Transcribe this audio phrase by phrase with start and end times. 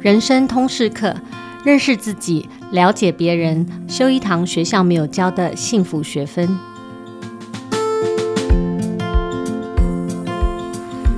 [0.00, 1.12] 人生通识课，
[1.64, 6.56] 认识自己，了解别人，修一堂学校没有教的幸福学分。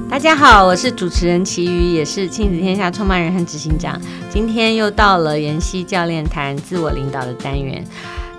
[0.08, 4.00] 大家好，我是主持人齐瑜，也是亲子天下创办人和执行长。
[4.30, 7.84] 今天又到了妍希教练谈自我领导的单元，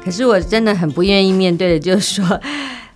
[0.04, 2.42] 可是我真的很不愿意面对的，就是说。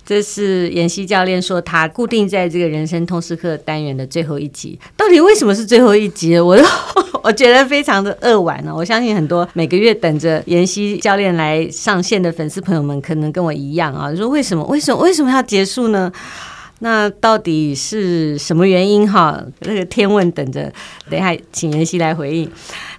[0.06, 4.78] 这是妍希教练说，他固定在这个人生通识课单元的最后一集。
[4.96, 6.38] 到底为什么是最后一集？
[6.38, 6.56] 我
[7.26, 8.72] 我觉得非常的扼腕呢。
[8.72, 14.62] 我相信很多每个月等着妍希教练来上线的粉丝朋友们，可能跟我一样啊，说为什么？
[14.66, 15.02] 为什么？
[15.02, 16.12] 为什么要结束呢？
[16.78, 19.10] 那到底是什么原因？
[19.10, 20.72] 哈，那个天问等着，
[21.10, 22.48] 等一下请妍希来回应。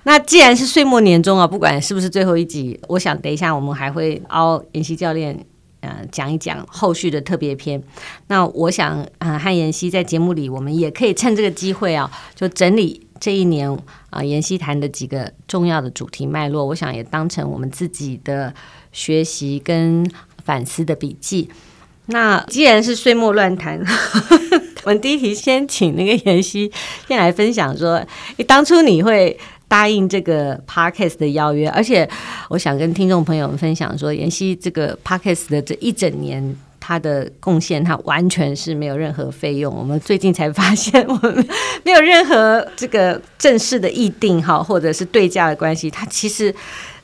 [0.04, 5.40] 那既然是岁末年终啊，不管是不是最后一集，我想等一下我们还会凹妍希教练。
[5.80, 7.82] 呃，讲一讲后续的特别篇。
[8.30, 13.70] 那我想，呃，和妍希在节目里，我们也可以趁这个机会啊，就整理这一年
[14.10, 16.66] 啊，妍希谈的几个重要的主题脉络。
[16.66, 18.54] 我想也当成我们自己的
[18.92, 20.10] 学习跟
[20.44, 21.50] 反思的笔记。
[22.08, 23.80] 那既然是岁末乱谈，
[24.86, 26.72] 我们第一题先请那个妍希
[27.08, 27.96] 先来分享说，
[28.38, 29.38] 诶，当初你会。
[29.70, 32.10] 答应这个 podcast 的邀约，而且
[32.48, 36.56] 我想跟听众朋友们分享说，妍希这个 podcast 的这一整年，
[36.88, 39.76] 他的贡献，他完全是没有任何费用。
[39.76, 41.48] 我们最近才发现，我们
[41.84, 45.92] 没有任何这个正式的议定哈，或者是对价的关系。
[45.92, 46.56] 他其实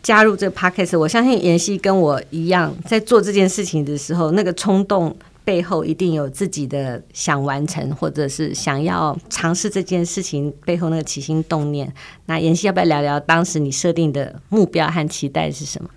[0.02, 5.14] 加入这个 podcast，我相信妍希跟我一样，在做这件事情的时候，那个冲动。
[5.46, 11.94] 背后一定有自己的想完成，或者是想要尝试这件事情背后那个起心动念。
[12.28, 15.90] 那妍希要不要聊聊当时你设定的目标和期待是什么？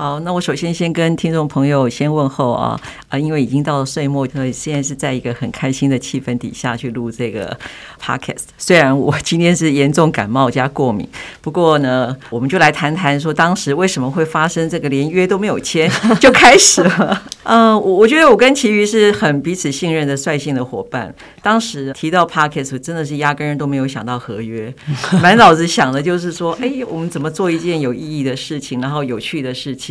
[0.00, 7.58] 好，那我首先先跟听众朋友先问候啊啊，因为已经到了岁末，所以现在是在一个很开心的气氛底下去录这个
[8.00, 8.44] podcast。
[8.56, 11.04] 虽然我今天是严重感冒加过敏，
[11.40, 15.90] 不过呢，我们就来谈谈说当时为什么会发生这个连约都没有签
[16.20, 17.20] 就开始了。
[17.42, 21.12] 嗯， 我我觉得我跟齐瑜是很彼此信任的率性的伙伴。
[21.42, 24.72] 当时提到 podcast，真的是压根儿都没有想到合约，
[25.20, 29.87] 满脑子想的就是说，哎，我们怎么做一件有意义的事情，然后有趣的事情。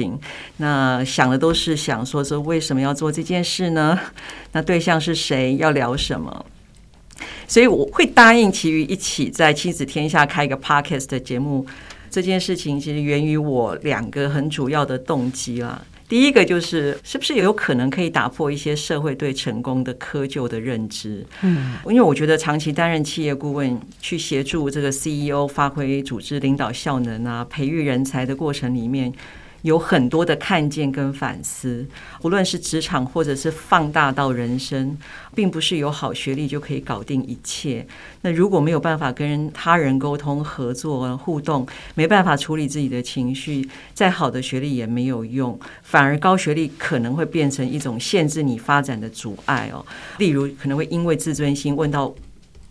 [0.58, 3.98] 那想的都是想说说为什么要做这件事呢？
[4.52, 5.56] 那对象是谁？
[5.58, 6.46] 要聊什么？
[7.48, 11.66] 所以我会答应其余一起在亲子天下开一个 podcast 的节目。
[12.10, 15.82] 这件事情其实源于我两个很主要的动机啦。
[16.08, 21.26] 第一个就是是不是有可能可以打破一些社会对成功的窠臼的认知？
[21.42, 29.12] 嗯，因为我觉得长期担任企业顾问，去协助这个 CEO 发挥组织领导效能啊，培育人才的过程里面。
[29.68, 31.86] 有很多的看见跟反思，
[32.24, 34.98] 无论是职场或者是放大到人生，
[35.36, 37.86] 并不是有好学历就可以搞定一切。
[38.22, 49.86] 那如果没有办法跟他人沟通、合作、互动，没办法处理自己的情绪，再好的学历也没有用，反而高学历可能会变成一种限制你发展的阻碍哦。
[50.18, 52.16] 例如，可能会因为自尊心问到。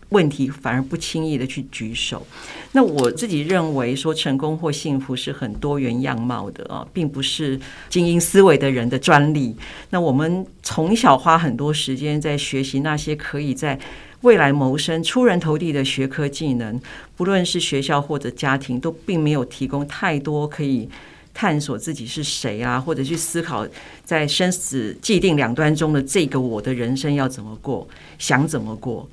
[0.09, 2.25] 问题反而不轻易的去举手。
[2.71, 7.59] 那我自己认为说，成功或幸福是很多元样貌的啊，并不是
[7.89, 9.55] 精英思维的人的专利。
[9.89, 13.79] 那我们从小花很多时间在学习那些可以在
[14.21, 16.79] 未来谋生、出人头地的学科技能，
[17.15, 20.89] 不论是学校或者家庭，都并没有提供太多可以
[21.33, 23.67] 探索自己是谁啊，或者去思考
[24.03, 29.07] 在生死既定两端中的这个我的人生要怎么过，想怎么过。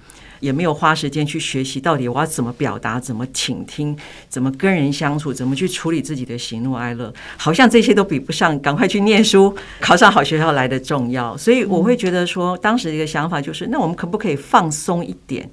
[0.44, 3.96] 也没有花时间去学习到底我要怎么表达、怎么倾听、
[4.28, 11.34] 怎么跟人相处、怎么去处理自己的喜怒哀乐，好像这些都比不上赶快去念书、考上好学校来的重要。
[11.34, 15.48] 所以我会觉得说，当时的一个想法就是，那我们可不可以放松一点、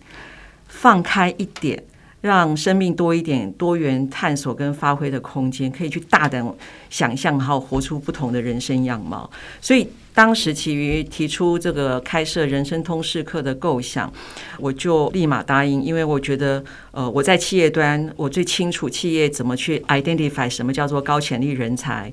[0.67, 1.81] 放开一点，
[2.19, 6.45] 让生命多一点多元探索跟发挥的空间，可以去大胆
[6.89, 9.31] 想象，好活出不同的人生样貌。
[9.61, 9.87] 所以。
[10.13, 14.11] 当时齐瑜提出这个开设人生通识课的构想，
[14.59, 22.11] 我就立马答应，因为我觉得，呃，我在企业端，我最清楚企业怎么去 identify 什么叫做高潜力人才，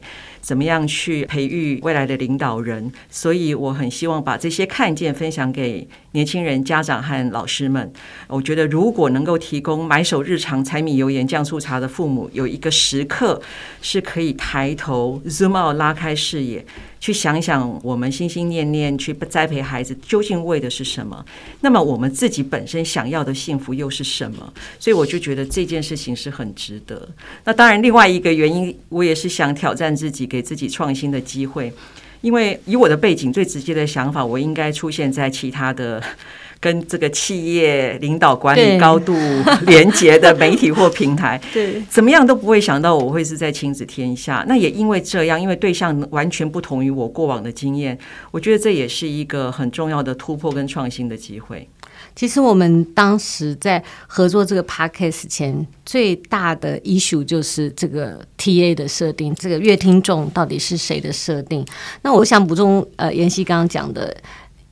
[0.48, 7.92] 怎么样去培育未来的领导人，所以我很希望把这些看见分享给年轻人、家长和老师们。
[8.28, 13.42] 我觉得，如果能够提供买手日常、柴米油盐酱醋茶的父母有一个时刻，
[13.82, 16.64] 是可以抬头 zoom out 拉开视野。
[17.00, 21.24] 去想想，我们心心念念去栽培孩子，究竟为的是什么？
[21.60, 24.52] 那么我们自己本身想要的幸福又是什么？
[24.80, 27.08] 所以我就觉得这件事情是很值得。
[27.44, 31.72] 那当然，另外一个原因，我也是想挑战自己，给自己创新的机会。
[32.20, 36.02] 因为以我的背景，最直接的想法，我应该出现在其他的
[36.58, 39.14] 跟这个企业领导管理高度
[39.66, 44.44] 连结的媒体或平台， 对，怎么样都不会想到我会是在亲子天下。
[44.48, 47.96] 那也因为这样，因为对象完全不同于我过往的经验，
[48.32, 51.68] 我觉得这也是一个很重要的突破跟创新的机会。
[52.18, 61.64] 其实我们当时在合作这个 podcast 前，最大的 issue 就是这个 TA 的设定，这个乐听众到底是谁的设定。
[62.02, 64.12] 那我想补充，呃，妍希刚刚讲的，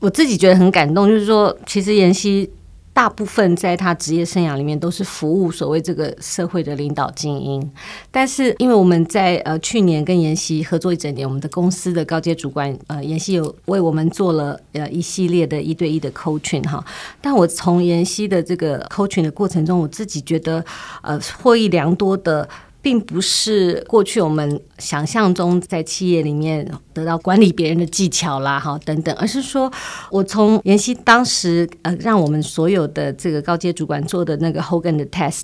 [0.01, 2.51] 我自己觉得很感动，就是说，其实妍希。
[2.97, 7.71] 大部分在他职业生涯里面都是服务所谓这个社会的领导精英，
[8.11, 16.83] 但是因为我们在呃去年跟妍希合作一整年，我们的公司的高阶主管呃妍希有为我们做了呃一系列的一对一的 coaching 哈，
[17.21, 20.65] 但我从妍希的这个 coaching 的过程中，我自己觉得
[21.03, 22.49] 呃获益良多的。
[22.83, 26.65] 并不是过去我们想象中在企业里面
[26.97, 29.71] 得到管理别人的技巧啦，哈等等，而是说
[30.11, 35.43] 我从妍希当时呃让我们所有的这个高阶主管做的那个 Hogan 的 test，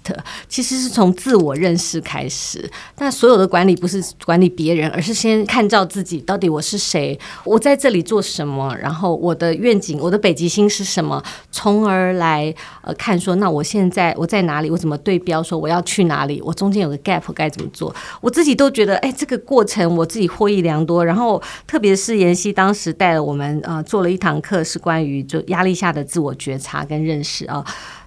[0.49, 2.71] 其实是从自我认识开始。
[2.99, 11.21] 那所有的管理不是管理别人，而是先看照自己，到底我是谁，我在这里做什么，然后我的愿景，我的北极星是什么，
[11.51, 17.23] 从而来呃看说，那我现在我在哪里，我怎么对标说我要去哪里，我中间有个 gap。
[17.35, 17.95] 该怎么做？
[18.21, 21.03] 我自己都觉得，哎，这个过程我自己获益良多。
[21.03, 27.65] 然后，特别是妍希当时带了我们，呃，做了一堂课，是关于就压力下的自我觉察跟认识啊。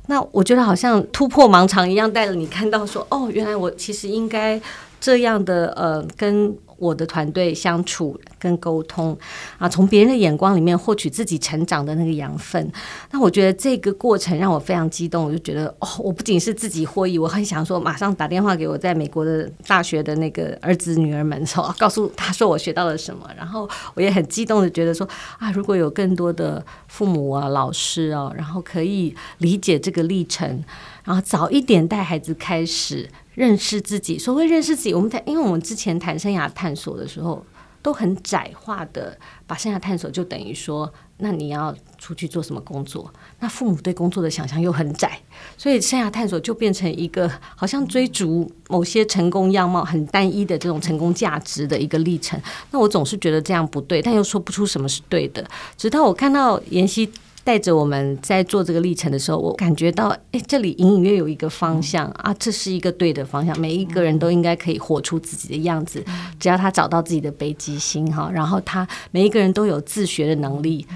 [0.08, 4.62] 那我觉得好像突破盲肠一样，带着你看到说，哦，原来我其实应该
[5.06, 6.56] 这样的，呃，跟。
[6.78, 9.18] 我的团队相处跟沟通
[9.58, 12.70] 啊，从别人的眼光里面获取自己成长的那个养分。
[13.12, 23.26] 那我觉得这个过程让我非常激动，我就觉得哦，我不仅是自己获益，我很想说马上打电话给我在美国的大学的那个儿子女儿们，说告诉他说我学到了什么。
[23.38, 25.08] 然后我也很激动的觉得说
[25.40, 30.62] 啊，如果有更多的父母啊、老师啊，然后可以理解这个历程，
[31.06, 33.10] 然后早一点带孩子开始。
[33.36, 37.46] 认识自己，所谓认识自己，我们谈，因为我们之前谈生涯探索的时候，
[37.82, 43.14] 都很窄化的，把生涯探索就等于说，那你要出去做什么工作？
[43.40, 45.20] 那父母对工作的想象又很窄，
[45.58, 52.42] 所以生涯探索就变成一个好像追逐某些成功样貌很单一的这种成功价值的一个历程。
[52.72, 55.46] 那我总是觉得这样不对，但又说不出什么是对的。
[55.78, 57.12] 直到我看到妍希。
[57.46, 63.58] 带着我们在做这个历程的时候，我感觉到，哎，这里隐隐约有一个方向啊，这是一个对的方向。
[63.60, 66.04] 每一个人都应该可以活出自己的样子，
[66.40, 70.88] 只要他找到自己的北极星哈，然后他每一个人都有自学的能力，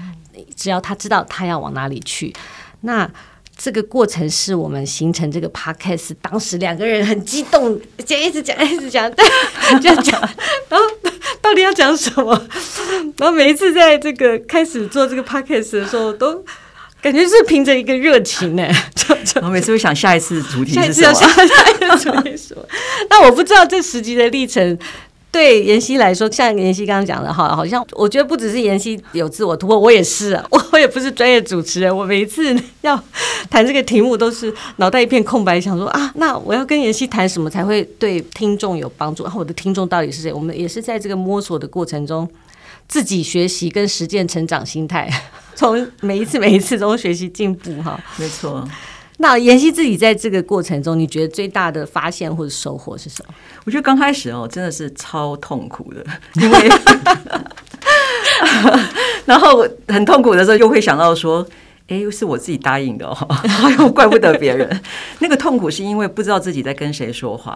[0.56, 2.34] 只要他知道他要往哪里去。
[2.80, 3.08] 那
[3.62, 9.12] 这个过程是我们形成这个 podcast，当时两个人很激动，讲一直讲一直讲，
[9.82, 10.20] 这样 讲，
[10.68, 10.86] 然后。
[11.42, 12.46] 到底要讲什么？
[13.16, 16.44] 然后每一次在这个开始做这个 podcast 的时候，都
[17.00, 18.68] 感觉是凭着一个热情呢。
[19.42, 20.92] 我每次会想下一次主题是什么？
[20.92, 22.62] 下一次要下一次主题是什么？
[23.08, 24.78] 那我不知道这十集的历程。
[25.32, 33.00] 对妍希来说，像妍希刚刚讲的哈，好像我觉得不只是妍希有自我突破，我也是啊，我我也不是专业主持人，我每一次 要
[33.48, 39.22] 谈这个题目都是脑袋一片空白，想说啊，那我要跟妍希谈什么才会对听众有帮助？
[39.22, 40.32] 然后我的听众到底是谁？
[40.32, 42.28] 我们也是在这个摸索的过程中，
[42.88, 45.08] 自己学习跟实践成长心态，
[45.54, 48.66] 从每一次每一次中学习进步哈，没错。
[49.22, 53.34] 那妍希自己在这个过程中，你觉得最大的发现或者收获是什么？
[53.66, 56.02] 我觉得刚开始哦，真的是超痛苦的，
[56.40, 56.68] 因为
[59.26, 61.46] 然后很痛苦的时候，又会想到说，
[61.88, 63.28] 哎，又是我自己答应的哦，
[63.78, 64.80] 又怪不得别人。
[65.18, 67.54] 那个痛苦是因为不知道自己在跟谁说话，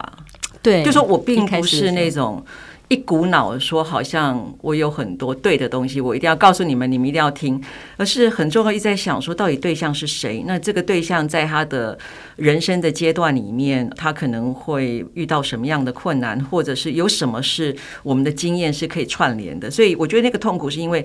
[0.60, 2.44] 对，就说我并不是那种。
[2.88, 7.60] 一股脑说，好像我有很多对的东西，我一定要告诉你们，你们一定要听。
[7.96, 10.44] 而是很重要，一直在想说，到底对象是谁？
[10.46, 11.98] 那这个对象在他的
[12.36, 19.70] 人生的阶段里面，他可能会遇到什么样的困难，或者是有什么是我们的经验是可以串联的。
[19.70, 21.04] 所以我觉得那个痛苦是因为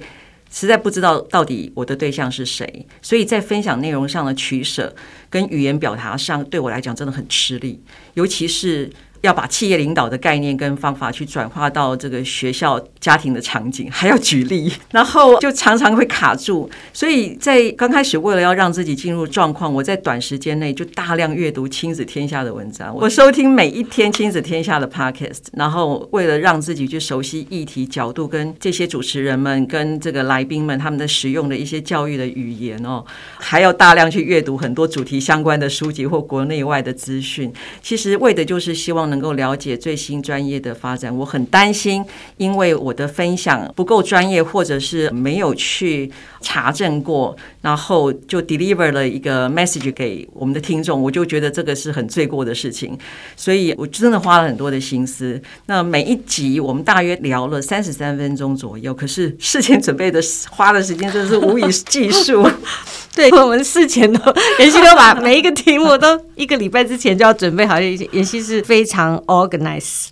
[0.52, 4.94] 实在不知道到底我的对象是谁，所以在分享内容上的取舍
[5.30, 7.82] 跟语言表达上，对我来讲真的很吃力，
[8.16, 8.92] 尤其是。
[9.22, 16.70] 要把企业领导的概念跟方法去转化到这个学校、家庭的场景，还要举例，然后就常常会卡住。
[16.94, 33.04] 所以在刚开始，为了要让自己进入状况，我在短时间内就大量阅读《亲子天下》的文章，我收听每一天《亲子天下》的 Podcast，然后为了让自己去熟悉议题角度，跟这些主持人们、跟这个来宾们他们的使用的一些教育的语言哦，
[33.38, 37.52] 还要大量去阅读很多主题相关的书籍或国内外的资讯。
[37.82, 39.09] 其实为的就是希望。
[39.10, 41.16] 望能够了解最新专业的发展。
[41.16, 42.04] 我很担心，
[42.38, 46.12] 因为我的分享不够专业，或者是没有去
[46.42, 52.98] 查证过，然后就 deliver 了一个 message 给我们的听众，我就觉得这个是很罪过的事情。
[53.36, 55.42] 所以我真的花了很多的心思。
[55.66, 62.48] 那每一集我们大约聊了三十三分钟左右，可是事前准备的花的时间真的是无以计数。
[63.16, 64.20] 对，我们事前都
[64.60, 70.08] 妍希都把每一个题目都一个礼拜之前就要准备好，妍希是非常 organized。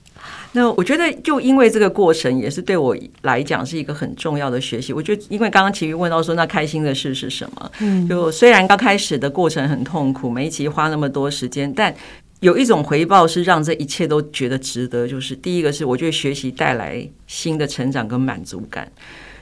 [0.54, 4.92] 那我觉得，就因为这个过程，也是对我来讲是一个很重要的学习。
[4.92, 7.72] 我觉得，因为刚刚琦瑜问到说，那开心的事是什么？
[7.80, 11.94] 嗯，就虽然刚开始的过程很痛苦，每一集花那么多时间，但
[12.40, 15.08] 有一种回报是让这一切都觉得值得。
[15.08, 18.92] 就是第一个是，我觉得学习带来新的成长跟满足感。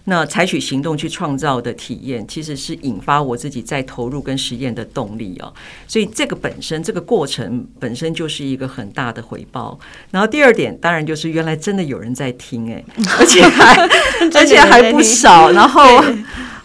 [0.06, 5.54] 那采取行动去创造的体验，其实是引发我自己在投入跟实验的动力哦。
[5.88, 9.78] 所以这个本身，这个过程本身就是一个很大的回报。
[10.12, 12.84] 然后第二点，当然就是原来真的有人在听哎，
[13.20, 13.76] 而且还
[14.40, 15.52] 而且还不少。
[15.52, 16.04] 然后。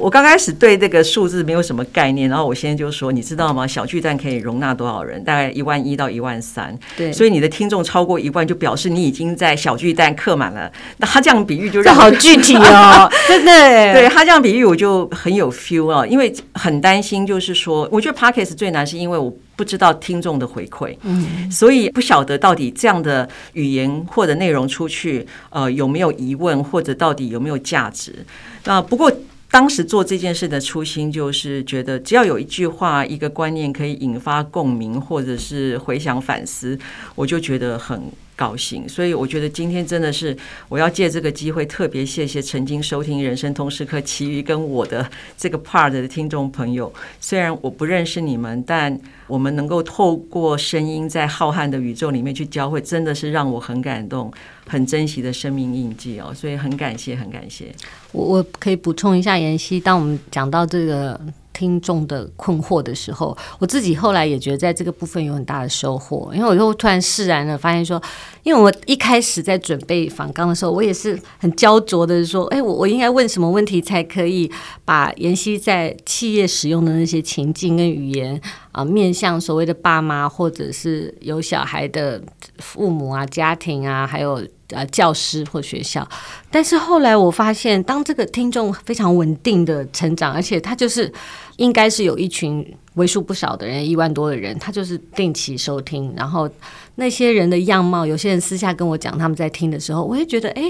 [0.00, 3.66] 我刚开始对这个数字没有什么概念，然后我现在就说，你知道吗？
[3.66, 5.22] 小巨蛋可以容纳多少人？
[5.22, 6.76] 大概一万一到一万三。
[6.96, 10.72] 对，所以你的听众超过一万，就表示你已经在小巨蛋客满了。
[10.96, 13.52] 那他这样比喻就让这好具体哦， 真的。
[13.92, 28.24] 对他这样比喻，我就很有 feel 啊，因为很担心，就是说，我觉得 Podcast 最难是因为我不知道听众的回馈，嗯，所以不晓得到底这样的语言或者内容出去，呃，有没有疑问，或者到底有没有价值？
[28.64, 29.12] 那不过。
[29.50, 36.78] 当时做这件事的初心，就是觉得只要有一句话、一个观念可以引发共鸣，或者是回想反思，
[37.16, 38.00] 我就觉得很
[38.40, 38.88] 高兴。
[38.88, 40.34] 所以我觉得今天真的是
[40.70, 45.06] 我要借这个机会，特别谢谢曾经收听《人生通识课》其余跟我的
[45.36, 46.90] 这个 part 的听众朋友。
[47.20, 54.32] 虽然我不认识你们，但我们能够透过声音在浩瀚的宇宙里面去交汇，真的是让我很感动。
[54.66, 57.74] 很珍惜的生命印记哦，所以很感谢，很感谢。
[58.12, 61.20] 我我可以补充一下，妍希，当我们讲到这个
[61.60, 68.02] 听众的困惑的时候，我自己后来也觉得在这个部分有很大的收获，因为我又突然释然了，发现说，
[68.42, 74.50] 因为我一开始在准备访纲的时候，我也是很焦灼的说，哎，我我应该问什么问题才可以
[74.86, 78.40] 把妍希在企业使用的那些情境跟语言
[78.72, 82.22] 啊，面向所谓的爸妈或者是有小孩的
[82.56, 84.42] 父母啊、家庭啊，还有。
[84.70, 86.06] 呃，教师或学校，
[86.50, 91.12] 但是后来我发现，当这个听众非常稳定的成长，而且他就是
[91.56, 96.48] 应该是有一群为数不少的人，一万多的人，他就是定期收听，然后
[96.96, 100.62] 那些人的样貌，有些人私下跟我讲他们在听的时候，我也觉得哎，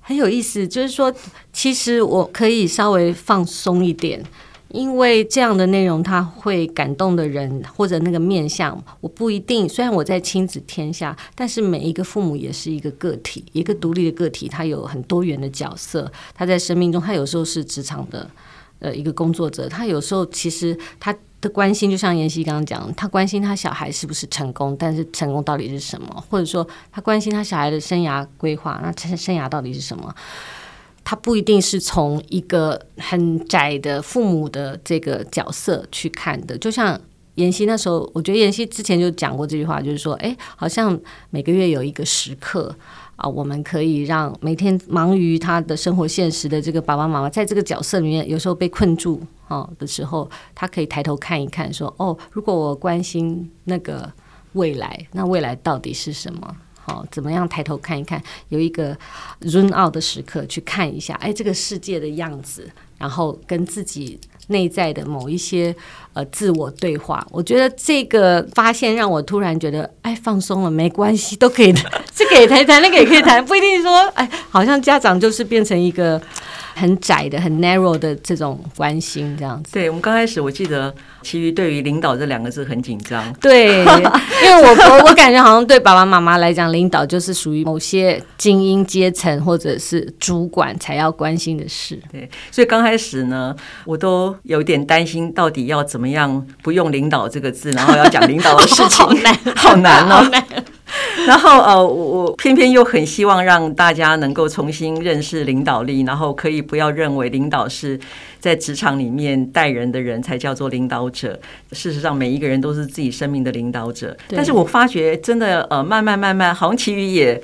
[0.00, 1.12] 很有意思，就是说，
[1.52, 4.22] 其实我可以稍微放松一点。
[4.72, 9.68] 因为这样的内容，他会感动的人或者那个面相，我不一定。
[9.68, 16.10] 虽然我在亲子天下，但是每一个父母也是一个个体，一个独立的个体，他有很多元的角色。
[16.34, 18.30] 他在生命中，他有时候是职场的
[18.78, 26.24] 呃一个工作者，他有时候其实他的关心，就像妍希刚刚讲，他关心他小孩是不是成功，但是成功到底是什么？
[26.30, 30.14] 或者说他关心他小孩的生涯规划，那生生涯到底是什么？
[31.10, 36.96] 他不一定是从一个很窄的父母的这个角色去看的，就像
[37.34, 40.96] 妍希那时候，我觉得妍希之前就讲过这句话，就是说，哎，好像
[41.30, 42.72] 每个月有一个时刻
[43.16, 54.08] 啊，我们可以让每天忙于他的生活现实的这个爸爸妈妈，在这个角色里面，有时候被困住啊的时候，他可以抬头看一看，说，哦，如果我关心那个
[54.52, 56.54] 未来，那未来到底是什么？
[56.82, 58.96] 好，怎么样抬头看一看，有一个
[59.40, 62.68] run out 的时刻去看一下，哎，这个世界的样子，
[62.98, 64.18] 然后跟自己
[64.48, 65.74] 内在的某一些
[66.14, 67.24] 呃自我对话。
[67.30, 71.80] 我觉得这个发现让我突然觉得，哎，放松了，没关系，都可以的，
[72.14, 76.20] 这个也可以谈，那个也可以谈，不一定说，哎，好像家长就是变成一个。
[76.74, 79.72] 很窄的、很 narrow 的这种关心，这样子。
[79.72, 83.32] 对，我们刚开始，我记得其余对于领导这两个字很紧张。
[83.40, 92.00] 对，因为我我我感觉好像对爸爸妈妈来讲，领导就是属于某些精英阶层或者是主管才要关心的事。
[92.10, 100.30] 对，所以刚开始呢，我都有点担心，到底要怎么样不用领导这个字，然后要讲领导的事情， 好难， 好难哦。
[101.26, 107.98] 然后呃，我我偏偏又很希望让大家能够重新认识领导力，然后可以不要认为领导是
[108.38, 111.38] 在职场里面带人的人才叫做领导者。
[111.72, 114.16] 事实上，每一个人都是自己生命的领导者。
[114.28, 117.40] 但是我发觉真的呃，慢慢慢慢，好像琦瑜也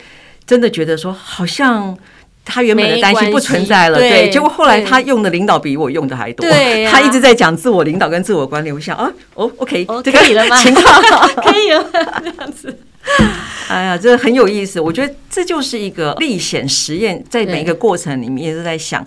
[0.47, 1.97] 真的觉得说，好像
[2.45, 3.99] 他原本的担心不存在了。
[3.99, 6.49] 对，结果后来他用的领导比我用的还多。
[6.49, 8.71] 对，他一直在讲自我领导跟自我管理。
[8.73, 10.57] 我想啊，哦，OK，这个可以了吗？
[10.59, 11.03] 情况
[11.45, 11.85] 可以了，
[12.23, 12.79] 这样子。
[13.69, 14.81] 哎呀，这很有意思。
[14.81, 19.05] 我觉得这就是一个历险实验，在每一个过程里面都在想，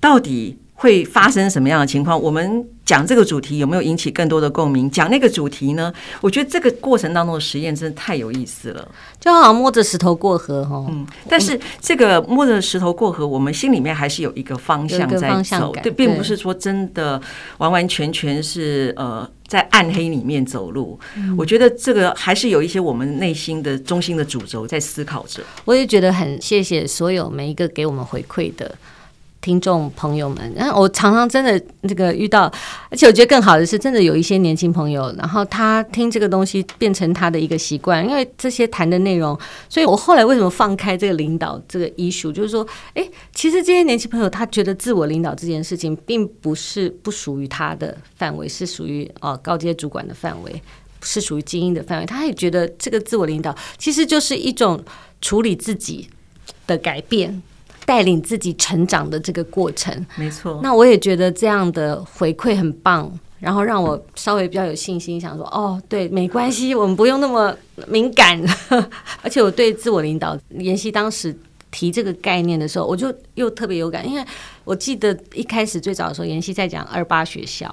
[0.00, 2.20] 到底会发生什么样的情况？
[2.20, 4.88] 我们讲这个主题有没有引起更多的共鸣？
[4.88, 5.92] 讲那个主题呢？
[6.20, 10.86] 我觉得这个过程当中的实验真的太有意思了，就好像摸着石头过河哈。
[10.88, 17.20] 嗯，但是这个摸着石头过河，我们心里面还是有一个方向在走，对，并不是说真的
[17.58, 20.96] 完完全全是呃在暗黑里面走路。
[21.36, 25.42] 我觉得这个还是有一些我们内心的中心的主轴在思考着。
[25.64, 28.72] 我也觉得很谢谢所有每一个给我们回馈的。
[29.40, 32.52] 听众朋友们，然后我常常真的这个遇到，
[32.90, 50.60] 而且我觉得更好的是，真的有一些年轻朋友，然后他听这个东西变成他的一个习惯，因为这些谈的内容，所以我后来为什么放开这个领导这个医术就是说，哎，其实这些年轻朋友他觉得自我领导这件事情并不是不属于他的范围，是属于哦高阶主管的范围，
[51.00, 54.82] 是属于精英的范围，他也觉得这个自我领导其实就是一种
[55.22, 56.08] 处理自己
[56.66, 57.40] 的改变。
[57.88, 60.60] 带领自己成长的这个过程，没错。
[60.62, 68.38] 那我也觉得这样的回馈很棒，然后让我稍微比较有信心，想说哦，对，没关系，我们不用那么敏感。
[69.24, 71.34] 而且我对自我领导，妍希当时
[71.70, 74.22] 提这个概念的时候，我就又特别有感，因为
[74.64, 77.68] 我记得一开始最早的时候，妍希在讲二八学校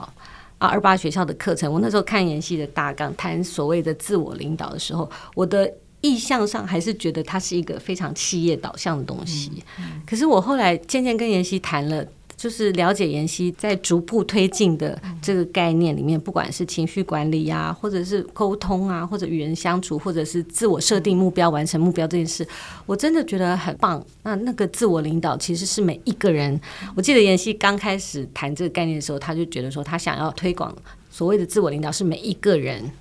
[0.60, 5.69] 啊，二八学校的课程，我那时候看妍希的大纲，谈所谓的自我领导的时候，我的。
[6.06, 9.64] 意向上还是觉得它是一个非常企业导向的东西，
[10.06, 12.06] 可是我后来渐渐跟妍希谈了，
[12.38, 22.48] 就是了解妍希在逐步推进的这个概念里面，不管是情绪管理啊，或者是沟通啊，或者与人相处，或者是自我设定目标、完成目标这件事，
[22.86, 24.06] 我真的觉得很棒。
[24.22, 26.60] 那那个自我领导其实是每一个人。
[26.96, 30.76] 我记得妍希刚开始谈这个概念的时候，他就觉得说他想要推广
[31.10, 32.92] 所谓的自我领导是每一个人。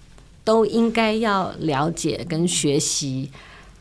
[0.44, 3.30] 都应该要了解跟学习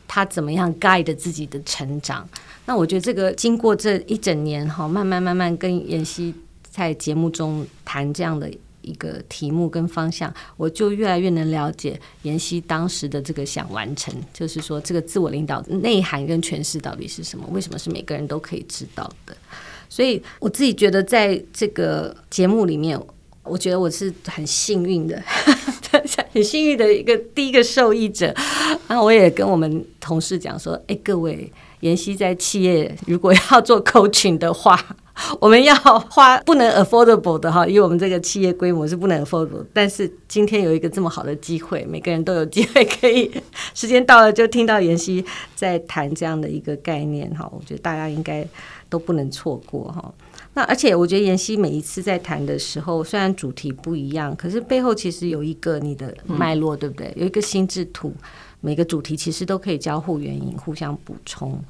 [0.08, 2.26] 他怎么样 guide 自己的成长。
[2.64, 6.34] 那我觉得这个经过这一整年哈，慢慢慢慢跟妍希
[6.70, 17.46] 在节目中谈这样的一个题目跟方向，我就越来越能了解妍希当时的这个想完成，就是说这个自我领导内涵跟诠释到底是什么？
[17.52, 19.36] 为什么是每个人都可以知道的？
[19.90, 22.98] 所以我自己觉得在这个节目里面。
[23.46, 25.22] 我觉得我是很幸运的，
[26.32, 28.34] 很幸运的一个第一个受益者。
[28.88, 34.78] 然后我也跟我们同事讲说：“哎，各位，妍希在企业如果要做 coaching 的话，
[35.40, 39.64] 我们要花不能 affordable 的哈，因为我们这个企业规模是不能 affordable。
[39.72, 43.30] 但是今天有一个这么好的机会，每个人都有机会可以，
[43.74, 48.46] 时间到了就听到妍希在谈这样的一个概念哈，我觉得大家应该
[48.88, 50.12] 都不能错过哈。”
[50.54, 57.12] 那而且我觉得妍希每一次在谈的时候，虽然主题不一样，可是背后其实有一个你的脉络，对不对？
[57.16, 58.14] 有一个心智图，
[58.60, 61.60] 每个主题其实都可以交互原因，互相补充。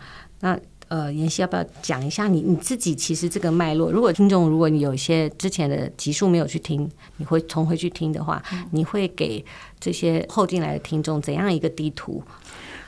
[0.40, 3.90] 那呃，妍希要不要讲一下你你自己其实这个脉络？
[3.90, 9.42] 如果听众如果你有一些之前的集数没有去听，你会重回去听的话，你会给
[9.80, 12.22] 这些后进来的听众怎样一个地图？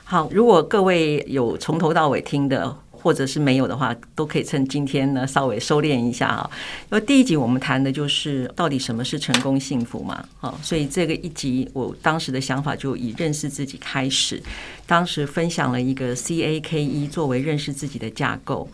[0.03, 2.77] 好，如果各位有从头到尾听的。
[3.07, 6.51] 或者是没有的话，都可以趁今天呢稍微收敛一下啊。
[6.91, 14.43] 因为第一集我们谈的就是到底什么是成功幸福嘛，啊，所以这个一集我当时的想法就以认识自己开始，
[14.85, 18.69] 当时分享了一个 CAKE 作为认识自己的架构。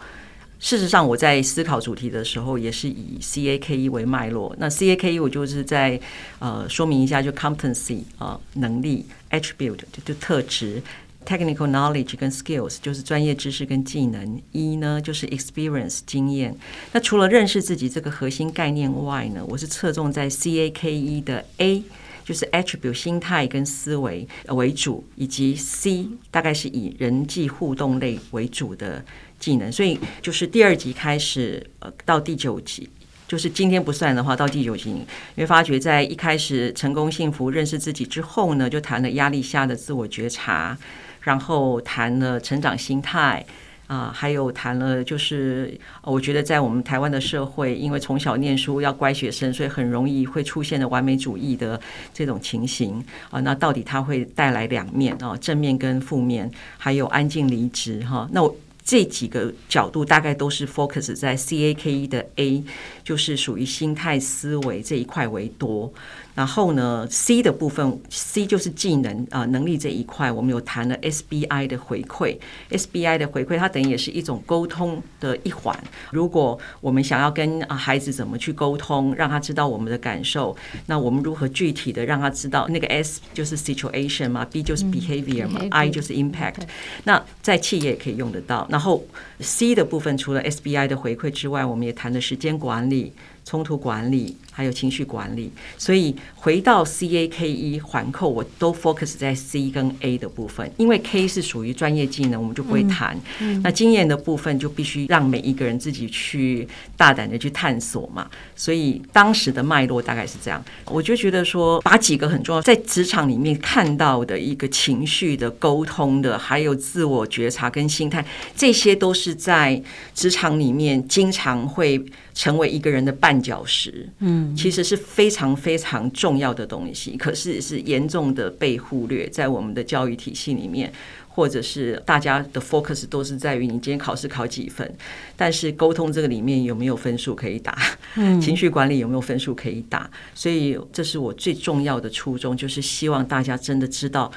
[0.59, 4.55] 事实上，我在思考主题的时候也是以 CAKE 为脉络。
[4.57, 5.99] 那 CAKE 我就是在
[6.39, 10.81] 呃说明一下，就 competency 啊能力，attribute 就就特质。
[11.25, 16.55] Technical knowledge 跟 skills 就是专业知识跟技能，一呢就是 experience 经验。
[16.91, 21.83] 那除了认识自己这个核心概念外呢，我是侧重在 CAKE 的 A，
[22.25, 29.03] 就是 attribute 心态跟思维为主，以及 C 大概是以人际互动类为主的
[29.39, 29.71] 技能。
[29.71, 32.89] 所以就是第二集开始，呃，到第九集，
[33.27, 35.05] 就是今天不算的话，到第九集，因
[35.38, 40.77] 为发觉在一开始成功幸福认识自己之后呢，就谈了压力下的自我觉察。
[41.23, 43.43] 然后谈了成长心态
[43.88, 51.79] 啊，还有谈了就是，我觉得在我们台湾的社会，因为从小念书要乖学生，所以很容易会出现的完美主义的
[52.13, 53.39] 这种情形啊。
[53.41, 58.27] 那到底它会带来两面啊，正面跟负面，还有安静离职哈。
[58.31, 62.63] 那我这几个角度大概都是 focus 在 CAKE 的 A，
[63.03, 65.93] 就是属于心态思维这一块为多。
[66.35, 72.37] 然后呢，C 的部分，C 就是技能啊、呃、能力这一块，我们有谈了 SBI 的回馈
[72.71, 75.77] ，SBI 的回馈，它等于也是一种沟通的一环。
[76.11, 80.55] 如果我们想要跟啊孩子怎么去沟通，让他知道我们的感受，
[80.87, 82.67] 那我们如何具体的让他知道？
[82.69, 86.61] 那个 S 就是 situation 嘛，B 就是 behavior 嘛、嗯、，I 就是 impact。
[87.03, 88.67] 那在企业也可以用得到。
[88.71, 89.05] 然后
[89.39, 93.13] C 的部分，除了 SBI 的回馈之外，我们也谈了时间管理。
[93.45, 103.15] 冲突管理，还有情绪管理，所以回到 C A K E 环扣，我都 focus 在 C 跟 A 的部分，因为 K 是属于专业技能，我们就不会谈。
[103.39, 108.29] 嗯嗯、那经验的部分就必须让每一个人自己去大胆的去探索嘛。
[108.56, 118.25] 所以当时的脉络大概是这样，我就觉得说，把几个很重要，在职场里面看到的一个情绪的沟通的，还有自我觉察跟心态，
[118.56, 119.84] 这些都是在
[120.15, 122.01] 职场里面经常会。
[122.33, 130.91] 成为一个人的绊脚石，嗯，其实是非常非常重要的东西，可是是严重的被忽略在我们的教育体系里面，
[131.29, 134.95] 或者是大家的 focus 都是在于你今天考试考几分，
[135.35, 137.77] 但是沟通这个里面有没有分数可以打，
[138.15, 144.31] 嗯，情绪管理有没有分数可以打，所以这是我最重要的初衷，就是希望大家真的知道，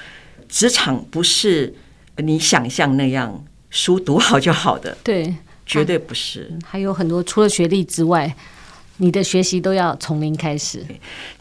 [0.48, 1.74] 职场不是
[2.18, 5.34] 你想象那样书读好就好的，对。
[5.66, 8.34] 绝对不是，还有很多除了学历之外，
[8.98, 10.82] 你的学习都要从零开始。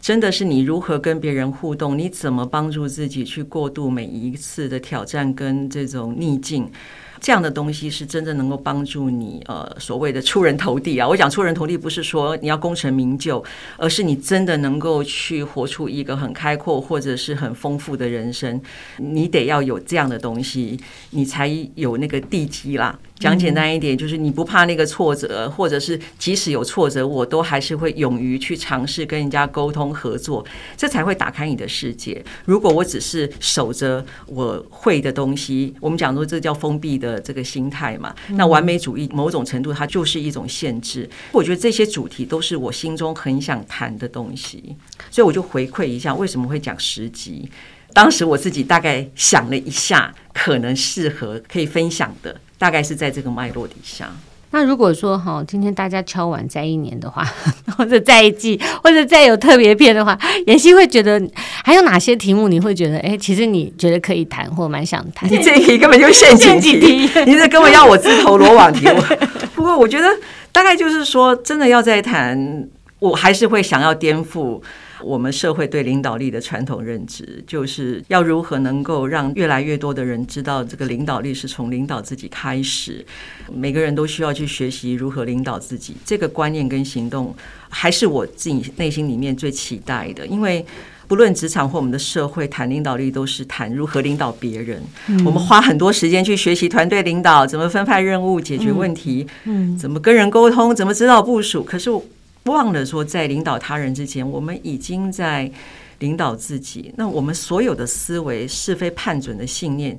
[0.00, 6.70] 真的是你如何跟别人互动，你怎么帮助自己去过渡每一次的挑战跟这种逆境。
[7.18, 11.08] 这样的东西是真正能够帮助你，呃，所谓的出人头地啊。
[11.08, 13.42] 我讲出人头地，不是说你要功成名就，
[13.78, 18.60] 而是你真的能够去活出一个很开阔或者是很丰富的人生。
[18.98, 20.78] 你得要有这样的东西，
[21.10, 22.98] 你才有那个地基啦。
[23.18, 30.44] 讲简单一点，就是你不怕那个挫折，或者是即使有挫折，我都还是会勇于去尝试跟人家沟通合作，
[30.76, 32.22] 这才会打开你的世界。
[32.44, 41.08] 如果我只是守着我会的东西，我们讲说这叫封闭的这个心态嘛，那完美主义某种程度它就是一种限制。
[41.32, 44.76] 我觉得这些主题都是我心中很想谈的东西，
[45.10, 47.50] 所以我就回馈一下为什么会讲十集。
[47.94, 52.38] 当时我自己大概想了一下，可能适合可以分享的。
[52.58, 54.10] 大概是在这个脉络底下。
[54.52, 57.26] 那如果说哈，今天大家敲完再一年的话，
[57.76, 60.16] 或者再一季，或者再有特别篇的话，
[60.46, 61.20] 妍希会觉得
[61.64, 65.30] 还有哪些题目你会觉得，哎，其实你觉得可以谈，或蛮想谈？
[65.30, 68.86] 你这一题根本就陷阱题， 你这根本要我自投罗网题。
[69.54, 70.08] 不过我觉得
[70.52, 72.68] 大概就是说，真的要再谈，
[73.00, 74.62] 我还是会想要颠覆。
[75.06, 83.06] 我们社会对领导力的传统认知，就是要如何能够让越来越多的人知道，这个领导力是从领导自己开始。
[83.54, 87.32] 每个人都需要去学习如何领导自己，这个观念跟行动，
[87.68, 90.26] 还是我自己内心里面最期待的。
[90.26, 90.66] 因为
[91.06, 94.82] 不论职场或我们的社会，谈领导力都是谈如何领导别人。
[95.24, 101.62] 我们花很多时间去学习团队领导，怎么分派任务、解决问题，嗯，怎么跟人沟通，怎么指导部署。
[101.62, 102.04] 可是我。
[102.46, 105.50] 忘了说，在领导他人之前，我们已经在
[105.98, 106.92] 领导自己。
[106.96, 109.98] 那我们所有的思维、是非判准的信念、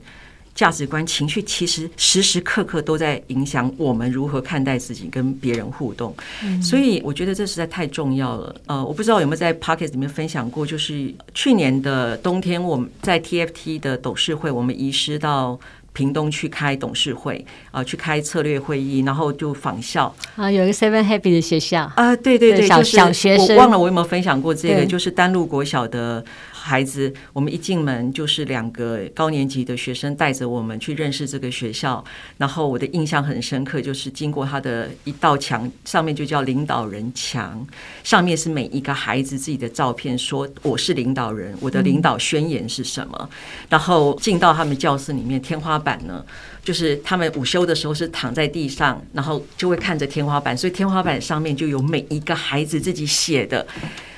[0.53, 6.15] 价值观、情绪，其实时时刻刻都在影响我们如何看待自己、跟别人互动。
[6.62, 8.55] 所以，我觉得这实在太重要了。
[8.65, 15.60] 呃，我不知道有没有在 Podcast 里面分享过，就是去年的冬天，我们在 TFT 的董事会，我们移师到。
[15.97, 21.91] 屏东去开董事会啊，去开策略会议，然后就访校啊，有一个 Seven Happy 的学校。
[21.95, 26.23] 啊，对对对，小小学生，我忘了我有没有分享过这个，就是丹路国小的。
[26.67, 32.03] 孩子，我们一进门就是两个高年级的学生带着我们去认识这个学校，
[32.38, 37.65] 然后我的印象很深刻，就是经过他的一道墙，上面就叫领导人墙，
[38.03, 43.30] 上面是每一个孩子自己的照片，说我是领导人，我的领导宣言是什么。
[43.69, 46.21] 然后进到他们教室里面，天花板呢，
[46.65, 53.65] 就是他们午休的时候是躺在地上，然后就会看着天花板，所以天花板上面就有每一个孩子自己写的。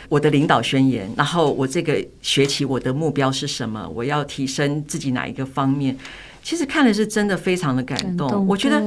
[0.09, 3.87] 我的领导宣言，然后我这个学期我的目标是什么？
[3.93, 5.95] 我要提升自己哪一个方面？
[6.43, 8.27] 其实看了是真的非常的感动。
[8.27, 8.83] 感动，我觉得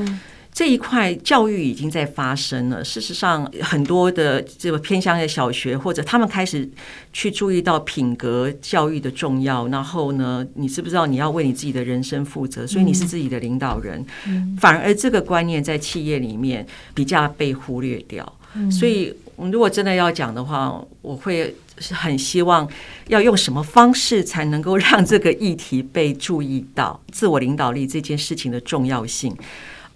[0.52, 2.82] 这一块教育已经在发生了。
[2.82, 6.68] 事实上，很多的这个偏乡的小学或者他们开始
[7.12, 9.68] 去注意到品格教育的重要。
[9.68, 12.66] 然后呢，你知不知道你要为你自己的人生负责？
[12.66, 14.04] 所以你是自己的领导人。
[14.26, 18.30] 嗯，反而这个观念在企业里面比较被忽略掉。
[18.70, 19.14] 所以。
[19.50, 22.68] 如果真的要讲的话，我会是很希望
[23.08, 29.34] 要用什么方式才能够让这个议题被注意到，自我领导力这件事情的重要性。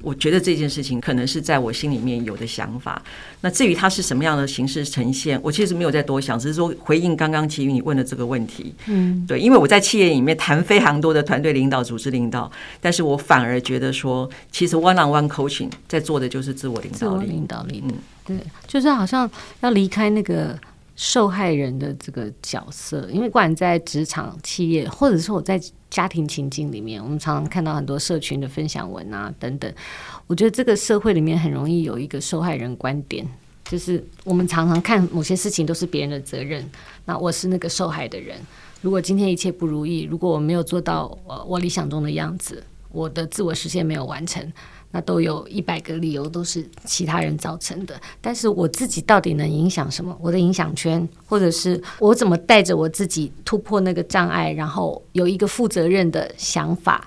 [0.06, 3.02] 我觉得这件事情可能是在我心里面有的想法。
[3.40, 8.72] 那至于它是什么样的形式呈现，我其实没有再多想，只是说回应刚刚琦瑜你问的这个问题。
[8.86, 12.48] 嗯，对，因为我在企业里面谈非常多的团队领导、组织领导，
[12.80, 16.98] 但是我反而觉得说，其实 one on one coaching 在做的就是自我领导力。
[16.98, 17.92] 自我领导力，嗯，
[18.24, 18.36] 对，
[18.68, 19.28] 就是好像
[19.62, 20.56] 要离开那个。
[20.96, 29.72] 受害人的这个角色，因为不管在职场、企业，或者是我在家庭情境里面，我们常常看到很多社群的分享文啊等等。
[30.26, 33.26] 我觉得这个社会里面很容易有一个受害人观点，
[33.66, 36.68] 就是我们常常看某些事情都是别人的责任，
[37.04, 38.38] 那我是那个受害的人。
[38.80, 44.50] 如果今天一切不如意，如果我没有做到呃我理想中的样子，我的自我实现没有完成。
[44.96, 48.00] 那都有一百个理由，都是其他人造成的。
[48.18, 50.16] 但是我自己到底能影响什么？
[50.22, 57.06] 我的影响圈，或者是我怎么带着我自己突破那个障碍，然后有一个负责任的想法，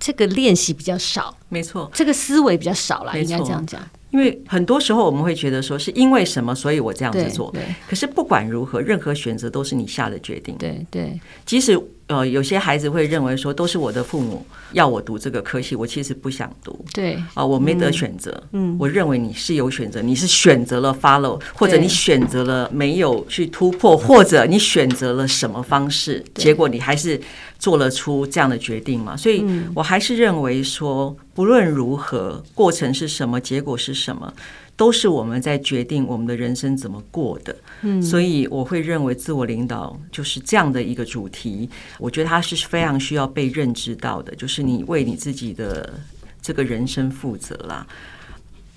[0.00, 1.36] 这个练习比较少。
[1.48, 3.80] 没错，这个思维比较少了，应该这样讲。
[4.10, 7.52] 因为很多时候我们会觉得说，是因为什么，所以我这样子做。
[7.52, 10.56] 对，可是不管如何，任何选择都是你下的决定。
[10.58, 16.84] 对对，即使呃有些孩子会认为说，都是我的父母要我读这个科系，我其实不想读。
[16.92, 18.42] 对啊，我没得选择。
[18.52, 27.20] 嗯，我认为你是有选择，你是选择了 follow，或者你选择了没有去突破，或者你选择了什么方式，结果你还是
[27.58, 29.16] 做了出这样的决定嘛？
[29.16, 31.16] 所以我还是认为说。
[31.34, 34.30] 不论如何，过程是什么，结果是什么，
[34.76, 37.54] 都是我们在决定我们的人生怎么过的。
[37.82, 41.68] 嗯，所以我会认为自我领导就是这样的一个主题。
[41.98, 46.00] 我觉得它是非常需要被认知到的，就是你为你自己的
[46.40, 47.86] 这个人生负责啦。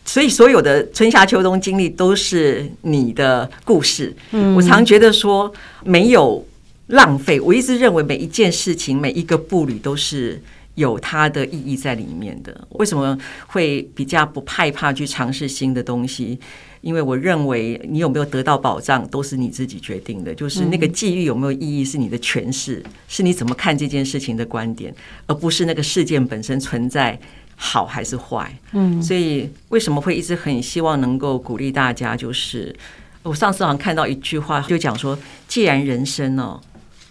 [0.04, 4.16] 所以所有的春夏秋冬经历都是你的故事。
[4.32, 5.52] 嗯，我常觉得说
[5.84, 6.46] 没有
[6.88, 7.40] 浪费。
[7.40, 10.42] 我一直认为每一件事情，每一个步履都是。
[10.76, 12.68] 有它的意义在里面的。
[12.72, 16.40] 为什么会比较不害怕去尝试新的东西？
[16.82, 20.36] 因为我认为你有没有得到保障，都是你自己决定的。
[20.36, 24.94] 就是那个际遇有没有意义，是你的诠释，是你怎么看这件事情的观点，
[25.26, 27.20] 而不是那个事件本身存在
[27.56, 28.56] 好还是坏。
[28.74, 32.16] 嗯，所以为什么会一直很希望能够鼓励大家？
[32.16, 32.76] 就是
[33.24, 36.62] 我上次好像看到一句话，就讲说，既然人生哦，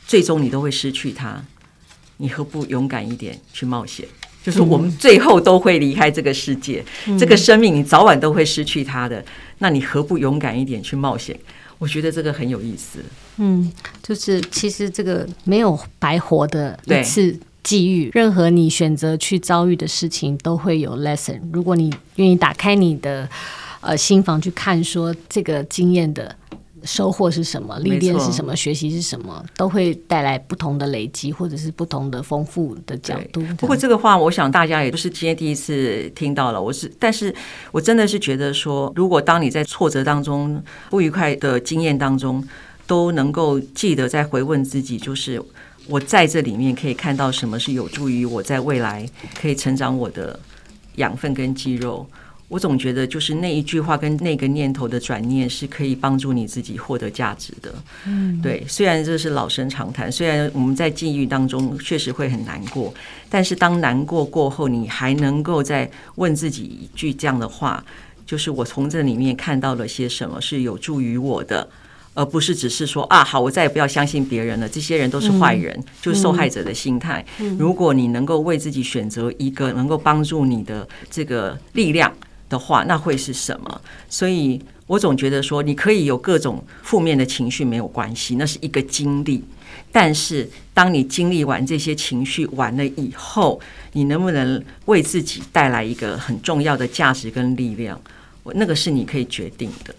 [0.07, 1.42] 最终你都会失去它。
[2.18, 4.07] 你何不勇敢一点去冒险？
[4.42, 9.24] 就是我们最后都会离开这个世界，嗯、这个生命你早晚都会失去它的。
[9.59, 11.35] 那你何不勇敢一点去冒险？
[11.79, 12.98] 我觉得这个很有意思。
[13.38, 13.72] 嗯，
[14.03, 21.40] 就是其实这个没有白活的一次际遇，任何你选择去遭遇的事情都会有 lesson。
[21.50, 23.27] 如果你愿意打开你的
[23.81, 26.37] 呃心房去看，说这个经验的。
[26.85, 27.79] 收获是什么？
[27.81, 28.55] 历练是什么？
[28.55, 29.44] 学习是什么？
[29.57, 33.42] 都会带来不同的累积，或者是不同的丰富的角度。
[33.59, 36.62] 不过这个话，我想大家也不是今天第一次听到了。
[36.62, 37.35] 我是，但是
[37.73, 42.47] 我真的是觉得说，如果当你在挫折当中、不愉快的经验当中，
[42.87, 45.42] 都能够记得再回问自己，就是
[45.87, 49.09] 我在这里面可以看到什么是有助于我在未来
[49.40, 50.38] 可以成长我的
[50.97, 52.07] 养分跟肌肉。
[52.55, 57.75] 我总觉得，就是那一句话跟那个念头的转念，是可以帮助你自己获得价值的。
[58.07, 58.64] 嗯，对。
[58.69, 62.95] 虽然这是老生常谈，虽然我们在际遇当中确实会很难过，
[63.29, 67.85] 但是当难过过后，你还能够再问自己一句这样的话，
[68.25, 71.69] 就是我从这里面看到了些什么是有助于我的，
[72.14, 77.27] 而不是只是说啊，好，我再也不要相信别人了，这些人都是坏人，就是受害者的心态。
[77.59, 82.12] 如果你能够为自己选择一个能够帮助你的这个力量。
[82.55, 83.81] 的话，那会是什么？
[84.09, 89.43] 所以我总觉得说，你可以有各种负面的情绪没有关系，那是一个经历。
[89.90, 93.61] 但是，当你经历完这些情绪完了以后，
[93.93, 98.01] 你能不能为自己带来一个很重要的价值跟力量？
[98.45, 99.95] 我那个是你可以决定的。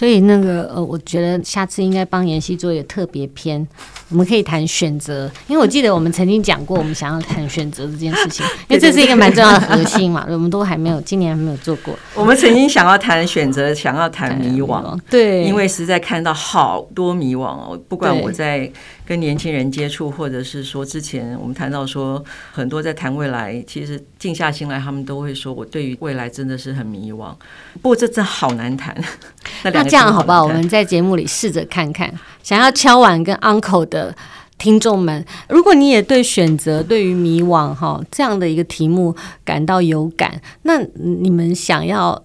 [0.00, 3.68] 所以那个呃，我觉得下次应该帮妍希做一个特别篇，
[4.08, 11.94] 我们可以谈选择，因为我记得我们曾经讲过，我们想要谈选择这件事情， 因为这是一个蛮重要的核心嘛，我们都还没有，今年还没有做过。
[12.14, 18.72] 我们曾经想要谈选择，想要谈迷惘，对，因为实在看到好多迷惘哦，不管我在。
[19.10, 27.34] 跟年轻人接触，或者是说之前我们谈到说很多在谈未来，其实静下心来，他们都会说我对于未来真的是很迷惘。
[27.82, 28.96] 不过这真好难谈。
[29.64, 30.44] 那这样好不好？
[30.44, 32.08] 我们在节目里试着看看，
[32.44, 34.14] 想要敲碗跟 uncle 的
[34.58, 42.22] 听众们，如果你也对选择、对于迷惘哈这样的一个题目感到有感，那你们想要。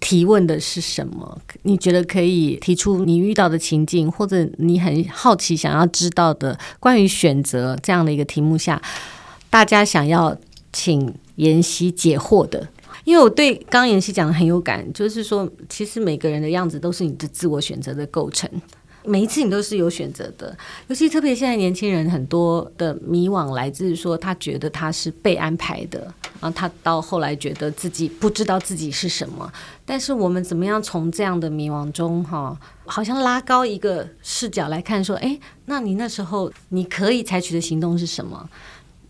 [0.00, 1.38] 提问的是什么？
[1.62, 8.80] 你觉得可以提出你遇到的情境，或者你很好奇想要知道的关于选择这样的一个题目下，
[9.50, 10.36] 大家想要
[10.72, 12.66] 请妍希解惑的。
[13.04, 18.48] 因为我对刚妍希讲的很有感，就是说，其实每个人的样子都是你的自我选择的构成。
[19.04, 20.56] 每一次你都是有选择的，
[20.88, 26.00] 尤其特别现在年轻人很多的迷惘来自说他觉得他是被安排的，
[26.40, 29.50] 然后他到后来觉得自己不知道自己是什么。
[29.84, 38.48] 但是我们怎么样从这样的迷惘中哈，好像拉高一个视角来看，说，哎，那你那时候你可以采取的行动是什么？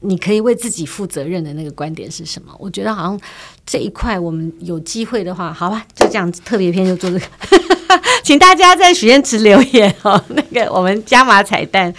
[0.01, 2.53] 你可以为自己负责任的那个观点是什么？
[2.59, 3.21] 我觉得好像
[3.67, 7.27] 这一块我们有机会的话，好吧，就这样子特别篇就做这个。
[8.23, 11.93] 请大家在许愿池留言哦， 那个我们加码彩蛋，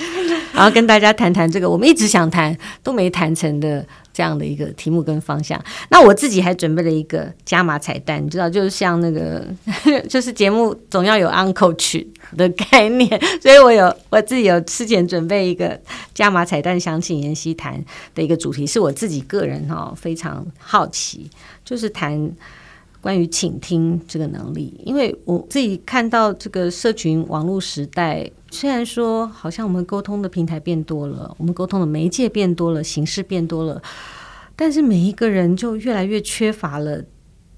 [0.53, 5.61] 然后跟大家谈谈这个我们一直想谈都没谈成的这样的一个题目跟方向。
[5.89, 9.45] 那我自己还准备了一个加码彩蛋，你知道，就是像那个
[10.09, 13.09] 就是节目总要有 uncle 曲的概念，
[13.41, 15.79] 所以我有我自己有事前准备一个
[16.13, 21.29] 加码彩蛋，想请妍希谈的一个主题，是我自己个人哈非常好奇，
[21.63, 22.31] 就是谈。
[23.01, 33.81] 关于倾听这个能力，因为我自己看到这个社群网络时代，虽然说好像我们沟通的平台变多了，我们沟通的媒介变多了，形式变多了，
[34.55, 37.03] 但是每一个人就越来越缺乏了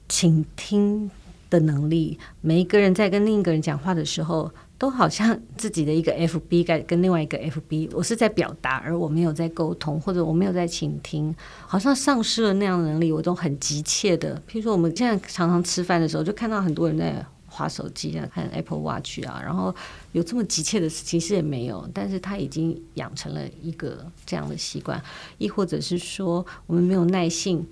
[0.08, 1.12] 倾听
[1.50, 2.18] 的能力。
[2.40, 4.50] 每一个人在跟另一个人讲话的时候，
[4.84, 11.34] 都好像自己的一个 FB 跟跟另外一个 FB，我是在表达，而我没有在沟通，或者我没有在倾听，
[11.66, 13.10] 好像丧失了那样的能力。
[13.10, 19.74] 我都很急切的，譬如说我们现在常常吃饭的时候，就看到很多人在划手机啊，看 Apple Watch 啊，然后
[20.12, 25.02] 有这么急切的事，其实也没有，但是他已经养成了一个这样的习惯，
[25.38, 27.66] 亦或者是说我们没有耐性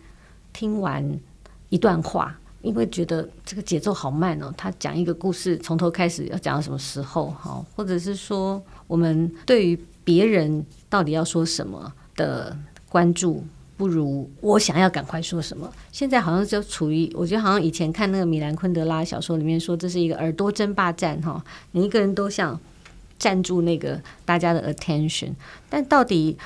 [0.54, 1.20] 听完
[1.68, 2.38] 一段话。
[2.62, 12.56] 因为觉得这个节奏好慢哦，他讲一个故事从头开始要讲到什么时候哈，或者是说我们对于别人到底要说什么的
[12.88, 13.44] 关注，
[13.78, 15.72] 不如我想要赶快说什么。
[15.92, 22.60] 现在好像就处于，我觉得好像以前看那个米兰昆德拉小说里面说，这是一个耳朵争霸战哈，每一个人都想
[23.18, 25.32] 占住那个大家的 attention，
[25.70, 26.38] 但到底。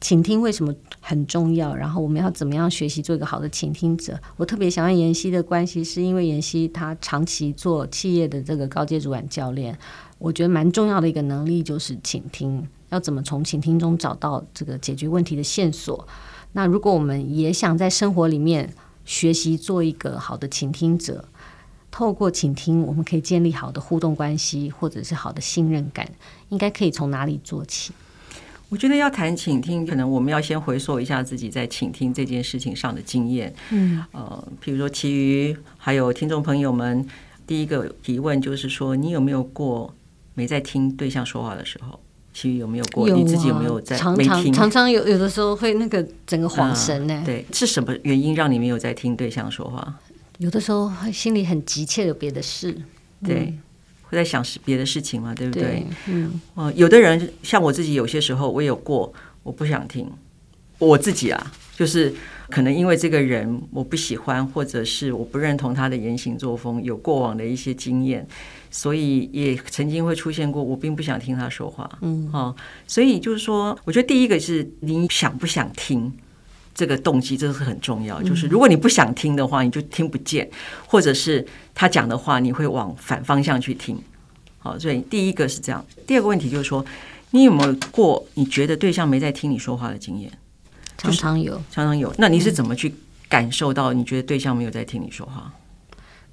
[0.00, 1.74] 倾听为什么很重要？
[1.74, 4.18] 然后我们要怎么样学习做一个好的倾听者？
[4.36, 9.78] 我特别想问妍希的关系，是因为妍希她长期做企业的这个高阶主管教练，
[10.18, 12.66] 我觉得蛮重要的一个能力就是倾听。
[12.88, 16.08] 要怎么从倾听中找到这个解决问题的线索？
[16.52, 18.72] 那如果我们也想在生活里面
[19.04, 21.24] 学习做一个好的倾听者，
[21.90, 26.08] 透过倾听，我们可以建立好的互动关系，或者是好的信任感，
[26.48, 27.92] 应该可以从哪里做起？
[28.70, 33.52] 我觉得要谈倾听，可能我们要先回溯一下自己在倾听这件事情上的经验。
[33.70, 37.04] 嗯，呃，比如说其余还有听众朋友们，
[37.46, 39.92] 第一个提问就是说，你有没有过
[40.34, 41.98] 没在听对象说话的时候？
[42.32, 43.08] 其余有没有过？
[43.08, 43.96] 有啊，你自己有没有在？
[43.96, 47.24] 常常常常有有的时候会那个整个恍神呢、欸。
[47.24, 49.98] 对，是什么原因让你没有在听对象说话？
[50.38, 52.72] 有的时候心里很急切有别的事。
[53.24, 53.46] 对。
[53.48, 53.58] 嗯
[54.10, 55.62] 会在想别的事情嘛，对不对？
[55.62, 59.12] 对嗯，呃，有的人像我自己，有些时候我有过，
[59.44, 60.10] 我不想听
[60.78, 62.12] 我自己啊，就是
[62.48, 68.26] 可能因为这个人我不喜欢，或者是我不认同他的言行作风，有过往的一些经验，
[68.70, 71.88] 所以也曾经会出现过，我并不想听他说话。
[72.00, 76.12] 嗯，哦，所以就是说，我觉得第一个是你想不想听。
[76.80, 80.50] 这个动机这是很重要，就是如果你不想听的话，你就听不见，
[80.86, 84.02] 或者是他讲的话，你会往反方向去听。
[84.58, 85.84] 好，所以第一个是这样。
[86.06, 86.82] 第二个问题就是说，
[87.32, 90.32] 你有没有过你觉得对象没在听你说话的经验？
[90.96, 92.10] 常常有，常常有。
[92.16, 92.94] 那你是怎么去
[93.28, 95.52] 感受到你觉得对象没有在听你说话？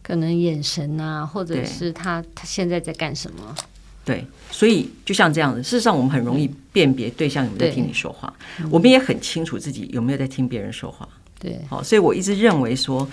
[0.01, 3.53] 可能眼神啊，或者是他他现在在干什么？
[4.07, 8.33] 对，所以就像这样子，事实上我们很容易辨别对象有没有在听你说话，
[8.71, 11.05] 我们也很清楚自己有没有在听别人说话。
[11.37, 13.05] 对，好，所以我一直认为说，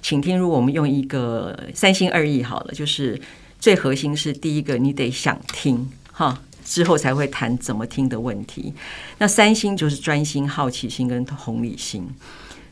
[0.00, 3.20] 请听，如果我们用一个三心二意好了，就是
[3.60, 8.72] 最核心是第一个，你得想听哈，之后才会谈怎么听的问题。
[9.18, 12.08] 那三心就是专心、好奇心跟同理心。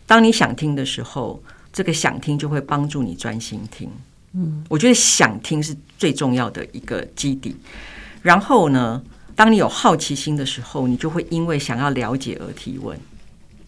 [0.06, 1.42] 当你想听的时候，
[1.74, 3.90] 这个想听就会帮助你专心听。
[4.36, 7.56] 嗯，我觉得想听是最重要的一个基底。
[8.22, 9.02] 然后呢，
[9.34, 12.98] 当你有好奇心的时候，你就会因为想要了解而提问，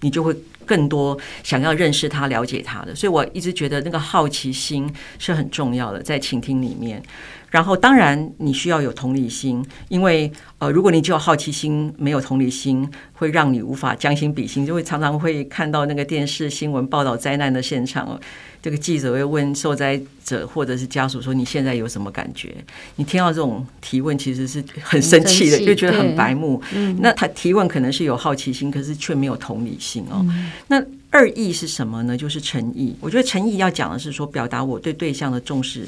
[0.00, 2.94] 你就会更多想要认识他、了解他的。
[2.94, 7.02] 所以我一直觉得那个好奇心是很重要的，在倾听里面。
[7.50, 18.20] 然后，当然你需要有同理心，因为呃，如果你只有好奇心，没有同理心，会让你无法将心比心，就会常常会看到那个电视新闻报道灾难的现场，
[18.62, 22.55] 这个记者会问受灾者或者是家属说：“你现在有什么感觉？”
[22.96, 26.61] 你听到这种提问，其实是很生气的，就觉得很白目。
[26.99, 30.22] 那他提问可能是有好奇心，可是却没有同理心哦。
[30.66, 32.14] 那二意是什么呢？
[32.14, 32.94] 就是诚意。
[33.01, 35.86] 我觉得诚意要讲的是说，表达我对对象的重视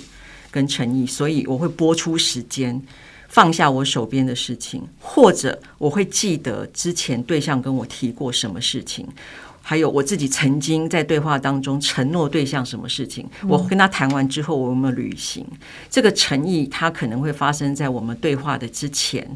[0.51, 2.81] 跟诚意，所以我会播出时间，
[3.29, 9.07] 放下我手边的事情，或者我会记得之前对象跟我提过什么事情。
[9.63, 15.47] 还有我自己曾经在对话当中承诺对象什么事情，我跟他谈完之后，我有没有履行？
[15.89, 19.29] 这个诚意，它可能会发生在我们对话的之前、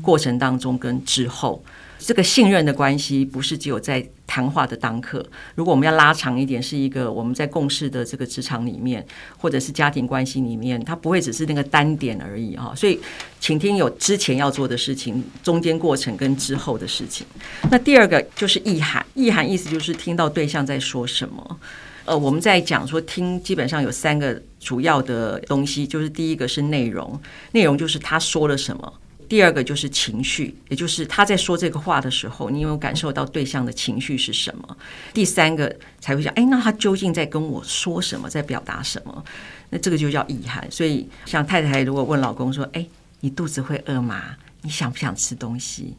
[0.00, 1.62] 过程当中跟之后。
[2.04, 5.24] 这个信任的关系不是只有在谈话的当刻，
[5.54, 9.06] 如果我们要拉长一点，是一个我们在共事的这个职场里面，
[9.38, 12.74] 或者是家庭关系里面，它不会只是那个单点而已哈。
[12.74, 12.98] 所以，
[13.38, 17.26] 请听有之前要做的事情，中间过程跟之后的事情。
[17.70, 21.58] 那第二个就是意涵，意涵意思就是听到对象在说什么。
[22.04, 27.20] 呃，我们在讲说听，基本上有三个主要的东西，就是第一个是内容，
[27.52, 28.92] 内容就是他说了什么。
[29.32, 34.76] 第二个就是情绪，也就是他在说这个话的时候，你有没有感受到对象的情绪是什么？
[35.14, 39.24] 第三个才会想，哎，那他究竟在跟我说什么，在表达什么？
[39.70, 40.70] 那这个就叫遗憾。
[40.70, 42.86] 所以，像太太如果问老公说，哎，
[43.20, 44.36] 你肚子会饿吗？
[44.60, 45.96] 你想不想吃东西？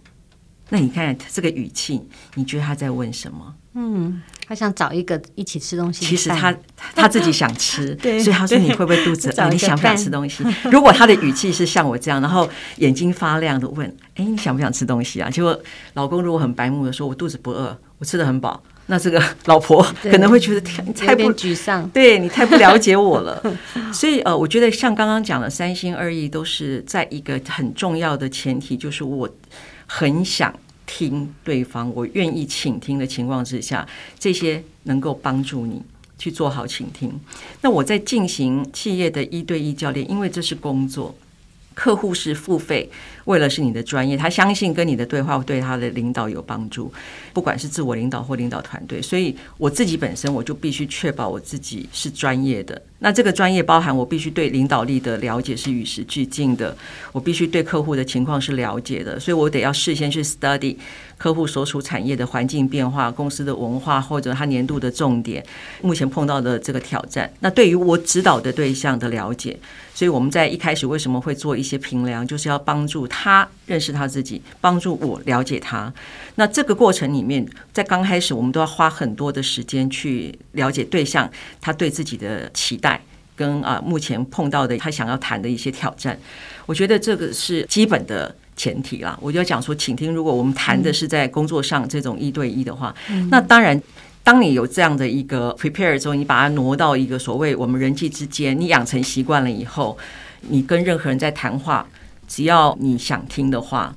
[0.69, 2.01] 那你看这个语气，
[2.35, 3.53] 你觉得他在问什么？
[3.75, 6.05] 嗯，他想找一个一起吃东西。
[6.05, 6.55] 其实他
[6.95, 9.49] 他自己想吃， 对，所以他说，你会不会肚子 饿？
[9.49, 10.43] 你想不想吃东西？
[10.71, 12.47] 如果他的语气是像我这样，然后
[12.77, 15.59] 眼睛发亮的问：“哎，你想不想吃东西啊？”结果
[15.93, 23.41] 老公如果很白目的说：“我肚子不饿，我吃得很饱。”那这个老婆 可能会觉得你太不沮丧，对你太不了解我了。
[23.93, 29.27] 所以呃，我觉得像刚刚讲的三心二意，都是在一个很重要的前提，就是我
[29.95, 30.51] 很想。
[30.85, 33.87] 听对方，我愿意倾听的情况之下，
[34.19, 35.81] 这些能够帮助你
[36.19, 37.17] 去做好倾听。
[37.61, 41.15] 那我在进行企业的一对一教练，因为这是工作，
[41.73, 42.91] 客户是付费。
[43.25, 46.91] 为了是你的专业，他相信跟你的对话对他的领导有帮助，
[47.31, 49.01] 不管是自我领导或领导团队。
[49.01, 52.81] 所以我自己本身我就必须确保我自己是专业的。
[52.99, 56.75] 那这个专业包含我必须对领导力的了解是与时俱进的，
[57.11, 60.77] 我必须对客户的情况是了解的，所以我得要事先去 study
[61.17, 65.45] 客户所处产业的环境变化、公司的文化或者他年度的重点、
[65.81, 67.29] 目前碰到的这个挑战。
[67.41, 69.57] 那对于我指导的对象的了解，
[69.93, 73.05] 所以我们在一开始为什么会做一些评量，就是要帮助。
[73.15, 75.93] 他认识他自己，帮助我了解他。
[76.33, 81.29] 那这个过程里面，在刚开始，我们都要花很多的时间去了解对象，
[81.61, 82.99] 他对自己的期待，
[83.35, 86.17] 跟啊目前碰到的他想要谈的一些挑战。
[86.65, 89.15] 我觉得这个是基本的前提啦。
[89.21, 93.79] 我就要讲说，请听，如果我们谈的是在工作上这种一对一的话，嗯、那当然，
[94.23, 99.95] 当你有这样的一个 prepare 之后，你把它挪到一个所谓我们人际之间，你养成习惯了以后，
[100.49, 101.87] 你跟任何人在谈话。
[102.33, 103.95] 只要你想听的话，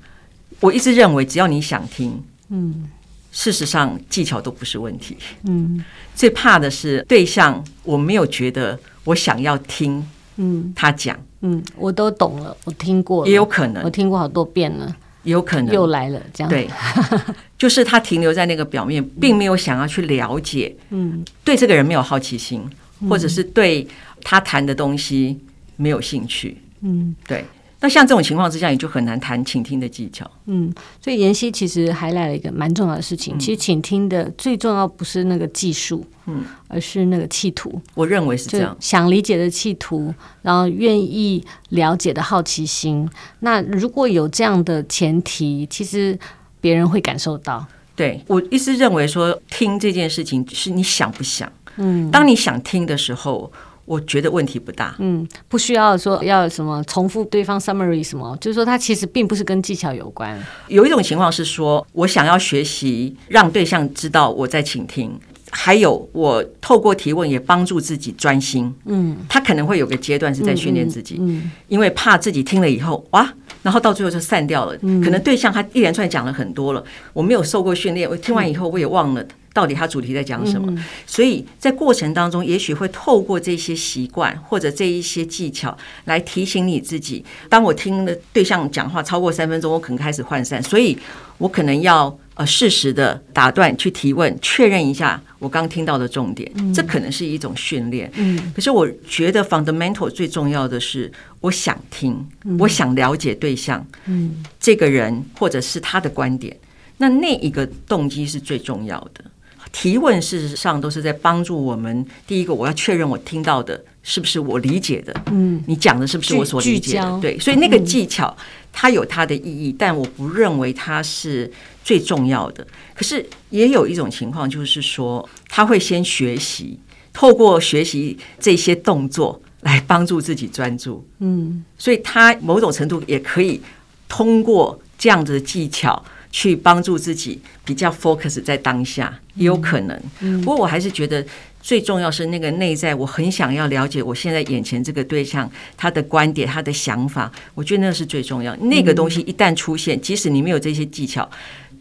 [0.60, 2.86] 我一直认为，只要你想听，嗯，
[3.32, 5.82] 事实上技巧都不是问题，嗯，
[6.14, 10.06] 最怕的是对象我没有觉得我想要听，
[10.36, 15.74] 嗯，他讲，嗯，我都懂了，我听过了，也有可能，我听过好多遍了，也有可能。
[15.74, 16.50] 又来了，这样。
[16.50, 16.68] 对，
[17.56, 22.62] 就是他停留在那个表面，并没有想要去了解，嗯，对这个人没有好奇心，
[23.08, 23.88] 或者是对
[24.22, 25.40] 他谈的东西
[25.76, 27.42] 没有兴趣，嗯，对。
[27.86, 30.28] 那像这种情况之下，你就很难谈倾听的技巧。
[30.46, 33.36] 嗯，所以妍希其实还来了一个蛮重要的事情。
[33.36, 37.80] 嗯、其实倾听的最重要不是那个技术，嗯，而是那个企图。
[37.94, 40.12] 我认为是这样，想理解的企图，
[40.42, 43.08] 然后愿意了解的好奇心。
[43.38, 46.18] 那如果有这样的前提，其实
[46.60, 47.64] 别人会感受到。
[47.94, 51.48] 对，我一直认为说，听这件事情是你想不想。
[51.76, 53.52] 嗯，当你想听的时候。
[53.86, 60.38] 我觉得问题不大，嗯，不需要说要什么重复对方 summary 什么，就是说它其实并不是跟技巧有关。
[60.66, 65.16] 有一种情况是说，我想要学习让对象知道我在倾听，
[65.50, 68.74] 还有我透过提问也帮助自己专心。
[68.86, 73.32] 嗯，他可能会有个阶段是在训练自己，嗯，嗯，因为怕自己听了以后哇，
[73.62, 74.76] 然后到最后就散掉了。
[74.78, 79.24] 可能对象他一连串讲了很多了，我没有受过训练，我听完以后我也忘了。
[79.56, 80.70] 到底他主题在讲什么？
[80.70, 87.24] 嗯、所以在过程当中，也许会透过这些习惯或者这一些技巧来提醒你自己。
[87.48, 90.98] 当我听的对象讲话超过三分钟，我可能开始涣散，所以
[91.38, 96.52] 我可能要呃适时的打断去提问，确认一下我刚听到的重点。
[96.56, 98.12] 嗯、这可能是一种训练。
[98.16, 102.12] 嗯，可是我觉得 fundamental 最重要的是，我想听，
[102.44, 106.54] 嗯、我想了解对象，嗯，这个人或者是他的观点，
[106.98, 109.24] 那那一个动机是最重要的。
[109.72, 112.04] 提问事实上都是在帮助我们。
[112.26, 115.14] 第一个，我要确认我听到的是不是我理解的。
[115.30, 117.18] 嗯，你讲的是不是我所理解的？
[117.20, 118.34] 对，所以那个技巧，
[118.72, 121.50] 它有它的意义，但我不认为它是
[121.84, 122.66] 最重要的。
[122.94, 126.78] 可是也有一种情况，就是说他会先学习，
[127.12, 131.06] 透过学习这些动作来帮助自己专注。
[131.18, 133.60] 嗯，所以他某种程度也可以
[134.08, 136.02] 通过这样子的技巧
[136.36, 139.98] 去帮助自己比较 focus 在当下，也有可能。
[140.20, 141.24] 嗯，不过我还是觉得。
[141.62, 148.54] 最重要是那个内在，我很想要了解我现在眼前这个对象他的观点、他的想法，我觉得那是最重要。
[148.58, 151.28] 那个东西一旦出现，即使你没有这些技巧，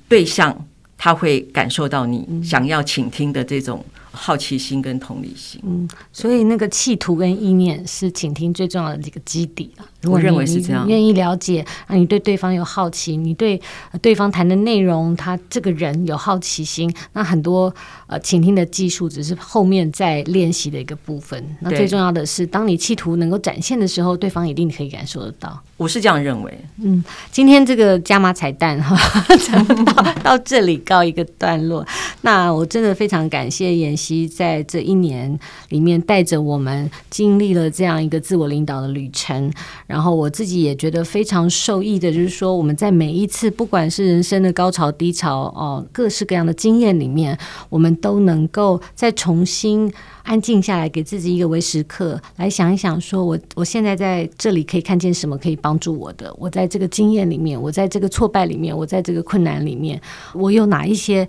[0.08, 3.86] 对象他会感受到你想要倾听的这种。
[4.18, 9.70] 好奇心跟同理心，嗯，所以那个企图跟意念是倾听最重要的这个基底
[10.06, 10.12] 了。
[10.14, 10.88] 我认为是这样。
[10.88, 13.60] 愿意了解啊，你对对方有好奇，你对
[14.02, 17.74] 对方谈的内容，他这个人有好奇心，那很多
[18.08, 21.44] 呃倾听的技术只是后面在练习的一个部分。
[21.60, 25.62] 那最重要的是，当你企图能够展现的时候，对方一定可以感受得到。
[25.78, 26.58] 我是这样认为。
[26.82, 28.96] 嗯，今天这个加码彩蛋哈，
[29.86, 31.86] 到到这里告一个段落。
[32.22, 35.38] 那我真的非常感谢妍希在这一年
[35.70, 39.52] 里面带着我们经历了这样一个自我领导的旅程，
[39.86, 47.38] 然然后我自己也觉得非常受益的，就是说我们在每一次不管是人生的高潮低潮哦，各式各样的经验里面，
[47.70, 49.90] 我们都能够再重新
[50.24, 56.36] 安静下来，给自己一个微时刻，来想一想，说我我现在在这里可以看见什么可以帮助我的？
[56.38, 60.02] 我在这个经验里面，我在这个挫败里面，我在这个困难里面，
[60.34, 61.26] 我有哪一些？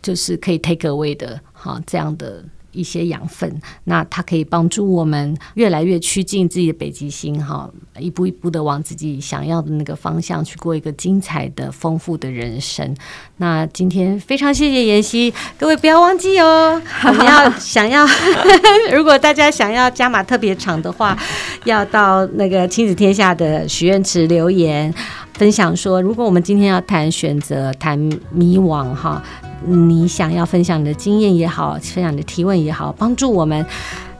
[0.00, 2.42] 就是可以 take away 的，哈，这样的
[2.72, 12.94] 一些养分，那它可以帮助我们越来越趋近自己的北极星，哈，一步一步的往自己想要的那个方向去过一个精彩的、丰富的人生。
[13.38, 18.06] 那今天非常谢谢妍希，各位不要忘记哦， 我们要想要，
[18.94, 21.16] 如果大家想要加码特别长的话，
[21.64, 24.92] 要到那个亲子天下的许愿池留言
[25.38, 27.96] 分享说，如果我们今天要谈选择、谈
[28.32, 29.22] 迷惘，哈。
[29.64, 33.64] 你想要分享你的经验也好，分享你的提问也好，帮助我们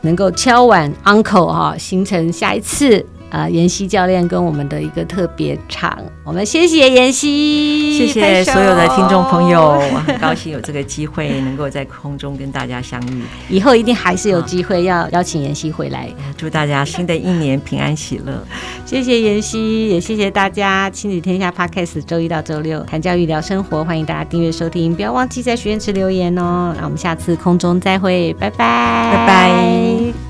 [0.01, 3.05] 能够敲碗 Uncle 哈，形成下一次。
[3.29, 18.43] 啊，妍希教练跟我们的一个特别场，我们谢谢妍希，谢谢所有的听众朋友，我很高兴有这个机会能够在空中跟大家相遇，以后一定还是有机会要邀请妍希回来，祝大家新的一年平安喜乐，
[18.85, 30.28] 谢谢妍希，也谢谢大家，亲子天下 Podcast 周一到周六谈教育聊生活，欢迎大家订阅收听，不要忘记在许愿池留言哦，那我们下次空中再会，拜拜，拜拜。